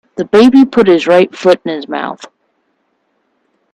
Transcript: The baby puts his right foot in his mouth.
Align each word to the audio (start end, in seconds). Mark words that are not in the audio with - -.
The 0.15 0.25
baby 0.25 0.65
puts 0.65 0.89
his 0.89 1.05
right 1.05 1.31
foot 1.35 1.61
in 1.63 1.75
his 1.75 1.87
mouth. 1.87 2.25